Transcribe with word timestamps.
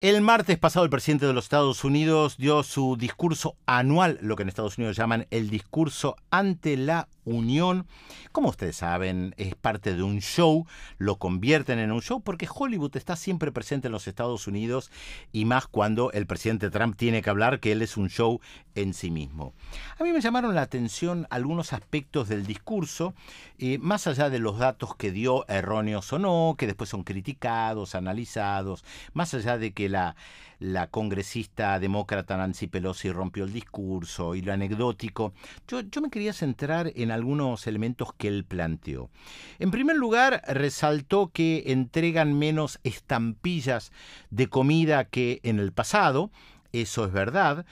El 0.00 0.20
martes 0.20 0.56
pasado 0.58 0.84
el 0.84 0.90
presidente 0.90 1.26
de 1.26 1.32
los 1.32 1.46
Estados 1.46 1.82
Unidos 1.82 2.36
dio 2.36 2.62
su 2.62 2.96
discurso 2.96 3.56
anual, 3.66 4.16
lo 4.22 4.36
que 4.36 4.44
en 4.44 4.48
Estados 4.48 4.78
Unidos 4.78 4.96
llaman 4.96 5.26
el 5.32 5.50
discurso 5.50 6.14
ante 6.30 6.76
la 6.76 7.08
Unión. 7.24 7.86
Como 8.30 8.48
ustedes 8.48 8.76
saben, 8.76 9.34
es 9.36 9.56
parte 9.56 9.94
de 9.94 10.02
un 10.02 10.20
show, 10.20 10.66
lo 10.98 11.16
convierten 11.16 11.78
en 11.78 11.90
un 11.90 12.00
show 12.00 12.22
porque 12.22 12.48
Hollywood 12.48 12.96
está 12.96 13.16
siempre 13.16 13.50
presente 13.50 13.88
en 13.88 13.92
los 13.92 14.06
Estados 14.06 14.46
Unidos 14.46 14.90
y 15.32 15.44
más 15.44 15.66
cuando 15.66 16.12
el 16.12 16.26
presidente 16.26 16.70
Trump 16.70 16.96
tiene 16.96 17.20
que 17.20 17.30
hablar 17.30 17.58
que 17.58 17.72
él 17.72 17.82
es 17.82 17.96
un 17.96 18.08
show 18.08 18.40
en 18.76 18.94
sí 18.94 19.10
mismo. 19.10 19.52
A 19.98 20.04
mí 20.04 20.12
me 20.12 20.20
llamaron 20.20 20.54
la 20.54 20.62
atención 20.62 21.26
algunos 21.30 21.72
aspectos 21.72 22.28
del 22.28 22.46
discurso, 22.46 23.14
eh, 23.58 23.78
más 23.78 24.06
allá 24.06 24.30
de 24.30 24.38
los 24.38 24.58
datos 24.58 24.94
que 24.94 25.10
dio 25.10 25.46
erróneos 25.48 26.12
o 26.12 26.18
no, 26.18 26.54
que 26.56 26.66
después 26.66 26.88
son 26.88 27.02
criticados, 27.02 27.94
analizados, 27.94 28.84
más 29.12 29.34
allá 29.34 29.58
de 29.58 29.72
que 29.72 29.87
la, 29.88 30.16
la 30.58 30.88
congresista 30.88 31.78
demócrata 31.78 32.36
Nancy 32.36 32.66
Pelosi 32.66 33.10
rompió 33.10 33.44
el 33.44 33.52
discurso 33.52 34.34
y 34.34 34.42
lo 34.42 34.52
anecdótico, 34.52 35.32
yo, 35.66 35.80
yo 35.80 36.00
me 36.00 36.10
quería 36.10 36.32
centrar 36.32 36.92
en 36.94 37.10
algunos 37.10 37.66
elementos 37.66 38.12
que 38.16 38.28
él 38.28 38.44
planteó. 38.44 39.10
En 39.58 39.70
primer 39.70 39.96
lugar, 39.96 40.42
resaltó 40.48 41.30
que 41.32 41.64
entregan 41.66 42.38
menos 42.38 42.80
estampillas 42.82 43.92
de 44.30 44.48
comida 44.48 45.04
que 45.04 45.40
en 45.42 45.58
el 45.58 45.72
pasado, 45.72 46.30
eso 46.72 47.04
es 47.04 47.12
verdad. 47.12 47.64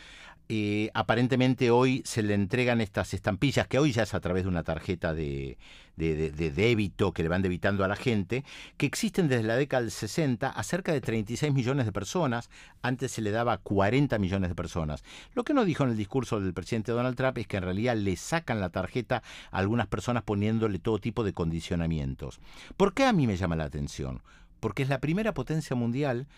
Eh, 0.48 0.90
aparentemente 0.94 1.72
hoy 1.72 2.02
se 2.04 2.22
le 2.22 2.34
entregan 2.34 2.80
estas 2.80 3.14
estampillas, 3.14 3.66
que 3.66 3.80
hoy 3.80 3.90
ya 3.90 4.04
es 4.04 4.14
a 4.14 4.20
través 4.20 4.44
de 4.44 4.48
una 4.48 4.62
tarjeta 4.62 5.12
de, 5.12 5.58
débito 5.96 7.12
que 7.12 7.24
le 7.24 7.28
van 7.28 7.42
debitando 7.42 7.84
a 7.84 7.88
la 7.88 7.96
gente, 7.96 8.44
que 8.76 8.86
existen 8.86 9.26
desde 9.26 9.42
la 9.42 9.56
década 9.56 9.82
del 9.82 9.90
60 9.90 10.48
a 10.48 10.62
cerca 10.62 10.92
de 10.92 11.00
36 11.00 11.52
millones 11.52 11.84
de 11.84 11.92
personas, 11.92 12.48
antes 12.80 13.10
se 13.10 13.22
le 13.22 13.32
daba 13.32 13.54
a 13.54 13.58
40 13.58 14.18
millones 14.18 14.48
de 14.48 14.54
personas. 14.54 15.02
Lo 15.34 15.42
que 15.42 15.52
no 15.52 15.64
dijo 15.64 15.82
en 15.82 15.90
el 15.90 15.96
discurso 15.96 16.38
del 16.38 16.54
presidente 16.54 16.92
Donald 16.92 17.16
Trump 17.16 17.38
es 17.38 17.48
que 17.48 17.56
en 17.56 17.64
realidad 17.64 17.96
le 17.96 18.14
sacan 18.14 18.60
la 18.60 18.70
tarjeta 18.70 19.24
a 19.50 19.58
algunas 19.58 19.88
personas 19.88 20.22
poniéndole 20.22 20.78
todo 20.78 21.00
tipo 21.00 21.24
de 21.24 21.32
condicionamientos. 21.32 22.38
¿Por 22.76 22.94
qué 22.94 23.04
a 23.04 23.12
mí 23.12 23.26
me 23.26 23.36
llama 23.36 23.56
la 23.56 23.64
atención? 23.64 24.22
Porque 24.60 24.84
es 24.84 24.88
la 24.88 25.00
primera 25.00 25.34
potencia 25.34 25.74
mundial 25.74 26.28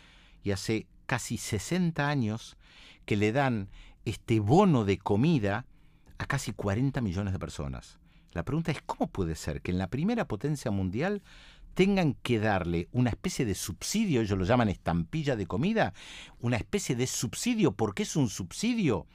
y 0.42 0.52
hace 0.52 0.86
casi 1.04 1.36
60 1.36 2.08
años 2.08 2.56
que 3.04 3.16
le 3.16 3.32
dan 3.32 3.68
este 4.04 4.40
bono 4.40 4.84
de 4.84 4.98
comida 4.98 5.66
a 6.18 6.26
casi 6.26 6.52
40 6.52 7.00
millones 7.00 7.32
de 7.32 7.38
personas. 7.38 7.98
La 8.32 8.44
pregunta 8.44 8.72
es, 8.72 8.82
¿cómo 8.82 9.06
puede 9.08 9.34
ser 9.34 9.62
que 9.62 9.70
en 9.70 9.78
la 9.78 9.88
primera 9.88 10.26
potencia 10.26 10.70
mundial 10.70 11.22
tengan 11.74 12.14
que 12.14 12.40
darle 12.40 12.88
una 12.90 13.10
especie 13.10 13.44
de 13.44 13.54
subsidio, 13.54 14.20
ellos 14.20 14.36
lo 14.36 14.44
llaman 14.44 14.68
estampilla 14.68 15.36
de 15.36 15.46
comida, 15.46 15.94
una 16.40 16.56
especie 16.56 16.96
de 16.96 17.06
subsidio, 17.06 17.72
porque 17.72 18.02
es 18.02 18.16
un 18.16 18.28
subsidio 18.28 19.06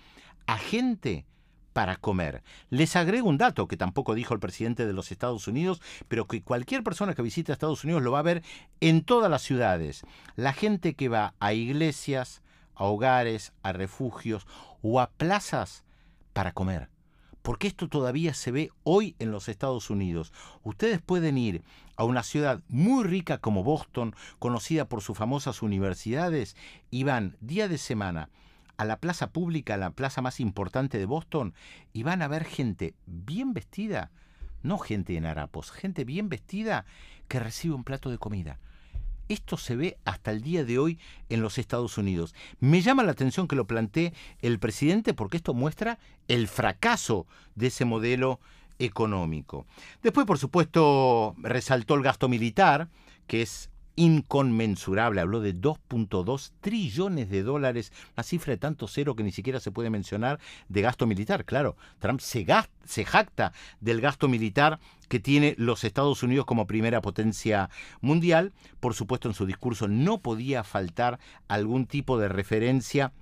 a 0.48 0.58
gente 0.58 1.26
para 1.74 1.98
comer. 1.98 2.44
Les 2.70 2.96
agrego 2.96 3.28
un 3.28 3.38
dato 3.38 3.68
que 3.68 3.76
tampoco 3.76 4.16
dijo 4.16 4.34
el 4.34 4.40
presidente 4.40 4.86
de 4.86 4.94
los 4.94 5.12
Estados 5.12 5.48
Unidos, 5.48 5.82
pero 6.08 6.26
que 6.26 6.42
cualquier 6.42 6.84
persona 6.84 7.16
que 7.16 7.22
visite 7.22 7.52
Estados 7.52 7.84
Unidos 7.84 8.04
lo 8.04 8.12
va 8.12 8.20
a 8.20 8.24
ver 8.24 8.44
en 8.80 9.04
todas 9.04 9.30
las 9.30 9.42
ciudades. 9.42 10.04
La 10.36 10.54
gente 10.54 10.94
que 10.94 11.10
va 11.10 11.34
a 11.40 11.54
iglesias, 11.54 12.42
a 12.76 12.86
hogares, 12.86 13.54
a 13.64 13.72
refugios 13.74 14.48
o 14.82 15.00
a 15.00 15.10
plazas 15.10 15.84
para 16.34 16.52
comer. 16.52 16.90
Porque 17.42 17.68
esto 17.68 17.90
todavía 17.90 18.34
se 18.34 18.52
ve 18.52 18.72
hoy 18.84 19.16
en 19.20 19.32
los 19.32 19.50
Estados 19.50 19.90
Unidos. 19.90 20.32
Ustedes 20.64 21.02
pueden 21.02 21.38
ir 21.38 21.64
a 21.98 22.06
una 22.06 22.24
ciudad 22.24 22.62
muy 22.70 23.04
rica 23.04 23.38
como 23.38 23.64
Boston, 23.64 24.16
conocida 24.40 24.86
por 24.86 25.02
sus 25.02 25.18
famosas 25.18 25.62
universidades, 25.62 26.56
y 26.90 27.04
van 27.04 27.36
día 27.42 27.68
de 27.68 27.78
semana 27.78 28.30
a 28.78 28.86
la 28.86 28.98
plaza 28.98 29.32
pública, 29.32 29.78
la 29.78 29.92
plaza 29.92 30.22
más 30.22 30.40
importante 30.40 30.98
de 30.98 31.06
Boston, 31.06 31.54
y 31.92 32.04
van 32.04 32.22
a 32.22 32.28
ver 32.28 32.46
gente 32.46 32.96
bien 33.06 33.54
vestida, 33.54 34.12
no 34.64 34.78
gente 34.78 35.16
en 35.18 35.26
harapos, 35.26 35.72
gente 35.72 36.06
bien 36.06 36.30
vestida 36.30 36.86
que 37.28 37.40
recibe 37.40 37.76
un 37.76 37.84
plato 37.84 38.10
de 38.10 38.18
comida. 38.18 38.60
Esto 39.30 39.58
se 39.58 39.76
ve 39.76 39.98
hasta 40.06 40.32
el 40.32 40.42
día 40.42 40.66
de 40.66 40.80
hoy 40.80 41.00
en 41.30 41.42
los 41.42 41.58
Estados 41.58 41.98
Unidos. 41.98 42.36
Me 42.60 42.82
llama 42.82 43.04
la 43.04 43.12
atención 43.12 43.48
que 43.48 43.56
lo 43.56 43.66
plantee 43.66 44.14
el 44.42 44.60
presidente 44.60 45.14
porque 45.14 45.38
esto 45.38 45.54
muestra 45.54 46.00
el 46.28 46.48
fracaso 46.48 47.26
de 47.56 47.68
ese 47.68 47.86
modelo 47.86 48.40
económico. 48.80 49.66
Después, 50.02 50.26
por 50.26 50.38
supuesto, 50.38 51.36
resaltó 51.38 51.96
el 51.96 52.04
gasto 52.04 52.28
militar, 52.28 52.90
que 53.28 53.42
es 53.42 53.70
inconmensurable, 53.96 55.22
habló 55.22 55.40
de 55.40 55.56
2.2 55.56 56.52
trillones 56.62 57.30
de 57.30 57.44
dólares, 57.44 57.92
una 58.16 58.24
cifra 58.24 58.52
de 58.52 58.58
tanto 58.58 58.88
cero 58.88 59.16
que 59.16 59.24
ni 59.24 59.32
siquiera 59.32 59.60
se 59.60 59.72
puede 59.72 59.90
mencionar 59.90 60.40
de 60.70 60.82
gasto 60.82 61.06
militar. 61.06 61.46
Claro, 61.46 61.76
Trump 62.00 62.20
se, 62.20 62.46
se 62.86 63.06
jacta 63.06 63.54
del 63.80 64.02
gasto 64.02 64.28
militar 64.28 64.80
que 65.10 65.20
tiene 65.20 65.56
los 65.58 65.84
Estados 65.84 66.24
Unidos 66.24 66.46
como 66.46 66.68
primera 66.68 67.02
potencia 67.02 67.70
mundial. 68.02 68.54
Por 68.80 68.94
supuesto, 68.94 69.28
en 69.28 69.36
su 69.36 69.46
discurso 69.46 69.88
no 69.88 70.20
podía 70.20 70.64
faltar 70.64 71.20
algún 71.48 71.86
tipo 71.86 72.18
de 72.18 72.30
referencia 72.30 73.14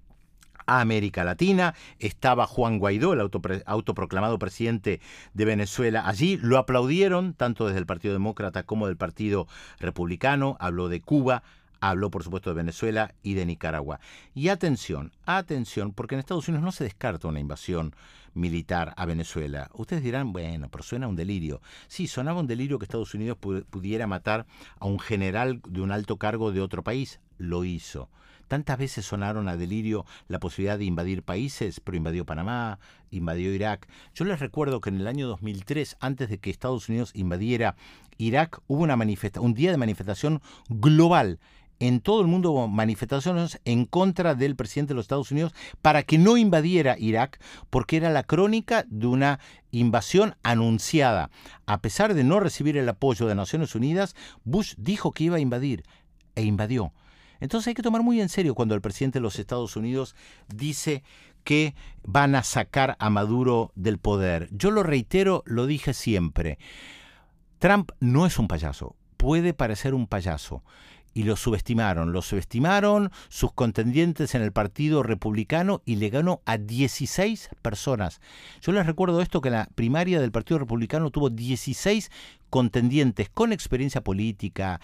América 0.65 1.23
Latina. 1.23 1.73
Estaba 1.99 2.47
Juan 2.47 2.79
Guaidó, 2.79 3.13
el 3.13 3.29
autoproclamado 3.65 4.39
presidente 4.39 5.01
de 5.33 5.45
Venezuela. 5.45 6.07
Allí 6.07 6.37
lo 6.37 6.57
aplaudieron, 6.57 7.33
tanto 7.33 7.67
desde 7.67 7.79
el 7.79 7.85
Partido 7.85 8.13
Demócrata 8.13 8.63
como 8.63 8.87
del 8.87 8.97
Partido 8.97 9.47
Republicano. 9.79 10.57
Habló 10.59 10.89
de 10.89 11.01
Cuba, 11.01 11.43
habló 11.79 12.11
por 12.11 12.23
supuesto 12.23 12.49
de 12.49 12.55
Venezuela 12.55 13.13
y 13.23 13.33
de 13.33 13.45
Nicaragua. 13.45 13.99
Y 14.33 14.49
atención, 14.49 15.11
atención, 15.25 15.91
porque 15.93 16.15
en 16.15 16.19
Estados 16.19 16.47
Unidos 16.47 16.63
no 16.63 16.71
se 16.71 16.83
descarta 16.83 17.27
una 17.27 17.39
invasión 17.39 17.93
militar 18.33 18.93
a 18.95 19.05
Venezuela. 19.05 19.69
Ustedes 19.73 20.03
dirán, 20.03 20.31
bueno, 20.31 20.69
pero 20.69 20.83
suena 20.83 21.07
un 21.07 21.15
delirio. 21.15 21.61
Sí, 21.87 22.07
sonaba 22.07 22.39
un 22.39 22.47
delirio 22.47 22.79
que 22.79 22.85
Estados 22.85 23.13
Unidos 23.13 23.37
pudiera 23.37 24.07
matar 24.07 24.45
a 24.79 24.85
un 24.85 24.99
general 24.99 25.61
de 25.67 25.81
un 25.81 25.91
alto 25.91 26.17
cargo 26.17 26.51
de 26.51 26.61
otro 26.61 26.83
país. 26.83 27.19
Lo 27.37 27.65
hizo. 27.65 28.09
Tantas 28.51 28.77
veces 28.77 29.05
sonaron 29.05 29.47
a 29.47 29.55
delirio 29.55 30.05
la 30.27 30.41
posibilidad 30.41 30.77
de 30.77 30.83
invadir 30.83 31.23
países, 31.23 31.79
pero 31.79 31.95
invadió 31.95 32.25
Panamá, 32.25 32.79
invadió 33.09 33.53
Irak. 33.53 33.87
Yo 34.13 34.25
les 34.25 34.41
recuerdo 34.41 34.81
que 34.81 34.89
en 34.89 34.97
el 34.97 35.07
año 35.07 35.25
2003, 35.29 35.95
antes 36.01 36.27
de 36.27 36.37
que 36.37 36.49
Estados 36.49 36.89
Unidos 36.89 37.11
invadiera 37.13 37.77
Irak, 38.17 38.59
hubo 38.67 38.83
una 38.83 38.97
un 39.39 39.53
día 39.53 39.71
de 39.71 39.77
manifestación 39.77 40.41
global 40.67 41.39
en 41.79 42.01
todo 42.01 42.19
el 42.19 42.27
mundo 42.27 42.51
hubo 42.51 42.67
manifestaciones 42.67 43.61
en 43.63 43.85
contra 43.85 44.35
del 44.35 44.57
presidente 44.57 44.89
de 44.89 44.95
los 44.95 45.05
Estados 45.05 45.31
Unidos 45.31 45.53
para 45.81 46.03
que 46.03 46.17
no 46.17 46.35
invadiera 46.35 46.97
Irak, 46.99 47.39
porque 47.69 47.95
era 47.95 48.09
la 48.09 48.23
crónica 48.23 48.83
de 48.89 49.07
una 49.07 49.39
invasión 49.71 50.35
anunciada. 50.43 51.31
A 51.67 51.79
pesar 51.79 52.15
de 52.15 52.25
no 52.25 52.41
recibir 52.41 52.75
el 52.75 52.89
apoyo 52.89 53.27
de 53.27 53.35
Naciones 53.35 53.75
Unidas, 53.75 54.13
Bush 54.43 54.73
dijo 54.77 55.13
que 55.13 55.23
iba 55.23 55.37
a 55.37 55.39
invadir 55.39 55.85
e 56.35 56.43
invadió. 56.43 56.91
Entonces 57.41 57.67
hay 57.67 57.73
que 57.73 57.81
tomar 57.81 58.03
muy 58.03 58.21
en 58.21 58.29
serio 58.29 58.55
cuando 58.55 58.75
el 58.75 58.81
presidente 58.81 59.19
de 59.19 59.23
los 59.23 59.37
Estados 59.37 59.75
Unidos 59.75 60.15
dice 60.47 61.03
que 61.43 61.75
van 62.03 62.35
a 62.35 62.43
sacar 62.43 62.95
a 62.99 63.09
Maduro 63.09 63.73
del 63.75 63.97
poder. 63.97 64.47
Yo 64.51 64.71
lo 64.71 64.83
reitero, 64.83 65.43
lo 65.45 65.65
dije 65.65 65.93
siempre. 65.93 66.57
Trump 67.59 67.91
no 67.99 68.25
es 68.25 68.39
un 68.39 68.47
payaso, 68.47 68.95
puede 69.17 69.53
parecer 69.53 69.93
un 69.93 70.07
payaso 70.07 70.63
y 71.13 71.23
lo 71.23 71.35
subestimaron. 71.35 72.11
Lo 72.11 72.21
subestimaron 72.21 73.11
sus 73.29 73.51
contendientes 73.53 74.35
en 74.35 74.41
el 74.41 74.51
Partido 74.51 75.03
Republicano 75.03 75.81
y 75.85 75.95
le 75.95 76.09
ganó 76.09 76.41
a 76.45 76.57
16 76.57 77.49
personas. 77.61 78.21
Yo 78.61 78.71
les 78.71 78.85
recuerdo 78.85 79.21
esto 79.21 79.41
que 79.41 79.49
la 79.49 79.69
primaria 79.75 80.19
del 80.19 80.31
Partido 80.31 80.59
Republicano 80.59 81.11
tuvo 81.11 81.29
16 81.29 82.11
contendientes 82.51 83.29
con 83.29 83.53
experiencia 83.53 84.01
política, 84.01 84.79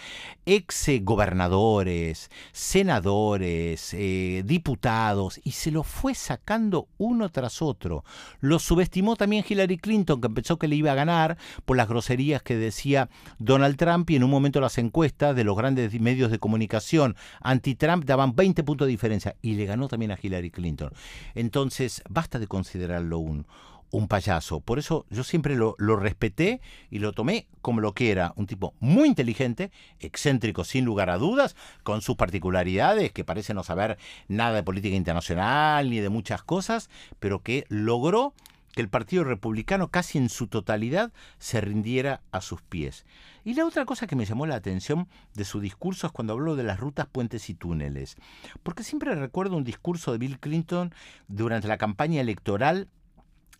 ex 0.47 0.87
gobernadores, 1.01 2.31
senadores, 2.53 3.93
eh, 3.93 4.41
diputados, 4.45 5.39
y 5.43 5.51
se 5.51 5.69
lo 5.69 5.83
fue 5.83 6.15
sacando 6.15 6.87
uno 6.97 7.29
tras 7.29 7.61
otro. 7.61 8.03
Lo 8.39 8.57
subestimó 8.57 9.15
también 9.15 9.45
Hillary 9.47 9.77
Clinton, 9.77 10.21
que 10.21 10.29
pensó 10.29 10.57
que 10.57 10.67
le 10.67 10.77
iba 10.77 10.93
a 10.93 10.95
ganar 10.95 11.37
por 11.65 11.77
las 11.77 11.89
groserías 11.89 12.41
que 12.41 12.55
decía 12.55 13.09
Donald 13.37 13.75
Trump, 13.77 14.09
y 14.09 14.15
en 14.15 14.23
un 14.23 14.31
momento 14.31 14.59
las 14.61 14.77
encuestas 14.77 15.35
de 15.35 15.43
los 15.43 15.55
grandes 15.55 15.93
medios 15.99 16.31
de 16.31 16.39
comunicación 16.39 17.15
anti-Trump 17.41 18.05
daban 18.05 18.35
20 18.35 18.63
puntos 18.63 18.87
de 18.87 18.91
diferencia, 18.91 19.35
y 19.41 19.55
le 19.55 19.65
ganó 19.65 19.87
también 19.87 20.11
a 20.11 20.19
Hillary 20.19 20.49
Clinton. 20.49 20.91
Entonces, 21.35 22.01
basta 22.09 22.39
de 22.39 22.47
considerarlo 22.47 23.19
un 23.19 23.45
un 23.91 24.07
payaso. 24.07 24.59
Por 24.59 24.79
eso 24.79 25.05
yo 25.09 25.23
siempre 25.23 25.55
lo, 25.55 25.75
respeté 25.77 26.61
y 26.89 26.99
lo 26.99 27.13
tomé 27.13 27.47
como 27.61 27.81
lo 27.81 27.93
que 27.93 28.11
era, 28.11 28.33
un 28.35 28.47
tipo 28.47 28.73
muy 28.79 29.07
inteligente, 29.07 29.71
excéntrico 29.99 30.63
sin 30.63 30.85
lugar 30.85 31.09
a 31.09 31.17
dudas, 31.17 31.55
con 31.83 32.01
sus 32.01 32.15
particularidades, 32.15 33.11
que 33.11 33.23
parece 33.23 33.53
no 33.53 33.63
saber 33.63 33.97
nada 34.27 34.55
de 34.55 34.63
política 34.63 34.95
internacional 34.95 35.89
ni 35.89 35.99
de 35.99 36.09
muchas 36.09 36.43
cosas, 36.43 36.89
pero 37.19 37.41
que 37.41 37.65
logró 37.69 38.33
que 38.77 38.81
el 38.81 38.89
Partido 38.89 39.23
Republicano 39.23 39.89
casi 39.89 40.19
en 40.19 40.29
su 40.29 40.45
totalidad 40.45 41.11
se 41.39 41.61
rindiera 41.61 42.21
a 42.31 42.41
sus 42.41 42.61
pies. 42.61 43.07
Y 43.43 43.55
la 43.55 43.65
otra 43.65 43.85
cosa 43.85 44.05
que 44.05 44.15
me 44.15 44.25
llamó 44.25 44.45
la 44.45 44.53
atención 44.53 45.07
de 45.33 45.45
su 45.45 45.59
discurso 45.59 46.05
es 46.05 46.13
cuando 46.13 46.33
habló 46.33 46.55
de 46.55 46.63
las 46.63 46.79
rutas, 46.79 47.07
puentes 47.07 47.49
y 47.49 47.55
túneles. 47.55 48.17
Porque 48.61 48.83
siempre 48.83 49.15
recuerdo 49.15 49.57
un 49.57 49.63
discurso 49.63 50.11
de 50.11 50.19
Bill 50.19 50.39
Clinton 50.39 50.93
durante 51.27 51.67
la 51.67 51.79
campaña 51.79 52.21
electoral 52.21 52.87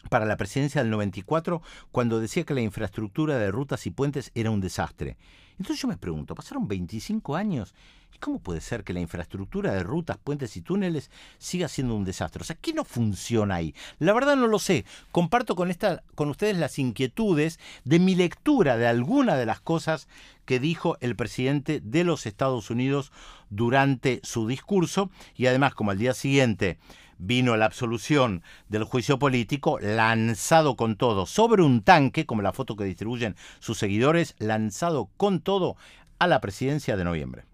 para 0.10 0.26
la 0.26 0.38
presidencia 0.38 0.82
del 0.82 0.92
94 0.92 1.62
cuando 1.92 2.20
decía 2.20 2.44
que 2.44 2.54
la 2.54 2.62
infraestructura 2.62 3.38
de 3.38 3.52
rutas 3.52 3.86
y 3.86 3.92
puentes 3.92 4.32
era 4.36 4.52
un 4.52 4.62
desastre. 4.62 5.18
Entonces 5.60 5.82
yo 5.82 5.88
me 5.88 5.98
pregunto, 5.98 6.36
pasaron 6.36 6.68
25 6.68 7.36
años 7.36 7.74
¿y 8.14 8.20
cómo 8.20 8.40
puede 8.40 8.62
ser 8.62 8.84
que 8.84 8.94
la 8.94 9.00
infraestructura 9.00 9.74
de 9.74 9.84
rutas, 9.84 10.18
puentes 10.18 10.56
y 10.58 10.62
túneles 10.62 11.12
siga 11.38 11.68
siendo 11.68 11.96
un 11.96 12.06
desastre? 12.06 12.42
O 12.42 12.46
sea, 12.46 12.56
¿qué 12.56 12.74
no 12.74 12.84
funciona 12.84 13.56
ahí? 13.56 13.76
La 14.00 14.14
verdad 14.14 14.36
no 14.36 14.48
lo 14.48 14.60
sé. 14.60 14.86
Comparto 15.12 15.56
con, 15.56 15.70
esta, 15.70 16.04
con 16.16 16.30
ustedes 16.30 16.58
las 16.58 16.80
inquietudes 16.80 17.60
de 17.84 18.00
mi 18.00 18.16
lectura 18.16 18.78
de 18.78 18.88
alguna 18.88 19.36
de 19.36 19.46
las 19.46 19.62
cosas 19.62 20.08
que 20.46 20.60
dijo 20.60 20.98
el 21.02 21.16
presidente 21.16 21.82
de 21.82 22.04
los 22.04 22.26
Estados 22.26 22.70
Unidos 22.70 23.12
durante 23.50 24.20
su 24.24 24.48
discurso 24.48 25.10
y 25.36 25.48
además 25.48 25.74
como 25.76 25.92
al 25.92 25.98
día 25.98 26.14
siguiente 26.14 26.80
vino 27.18 27.56
la 27.58 27.66
absolución 27.66 28.44
del 28.70 28.84
juicio 28.84 29.20
político, 29.20 29.80
lanzado 29.80 30.76
con 30.76 30.96
todo 30.96 31.26
sobre 31.26 31.64
un 31.64 31.82
tanque, 31.82 32.26
como 32.26 32.42
la 32.42 32.54
foto 32.54 32.76
que 32.76 32.84
distribuyen 32.84 33.36
sus 33.60 33.78
seguidores, 33.78 34.36
lanzado 34.40 35.10
con 35.18 35.40
todo 35.40 35.76
a 36.20 36.28
la 36.28 36.42
presidencia 36.42 36.98
de 36.98 37.04
noviembre. 37.04 37.46